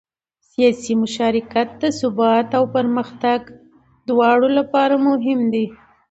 سیاسي 0.51 0.93
مشارکت 1.03 1.67
د 1.81 1.83
ثبات 1.99 2.47
او 2.57 2.63
پرمختګ 2.75 3.39
دواړو 4.09 4.47
لپاره 4.57 4.95
مهم 5.07 5.39
دی 5.53 5.65